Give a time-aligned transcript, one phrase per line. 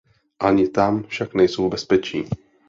[0.39, 2.25] Ani tam však nejsou v bezpečí.